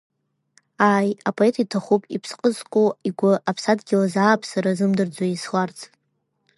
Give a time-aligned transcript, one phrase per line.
[0.91, 5.79] Ааи, апоет иҭахуп иԥсҟы зку игәы Аԥсадгьыл азы ааԥсара азымдырӡо еисларц.